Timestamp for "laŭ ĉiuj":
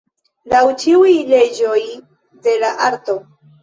0.53-1.13